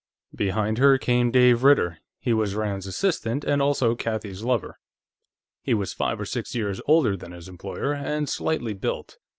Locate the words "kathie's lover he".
3.93-5.75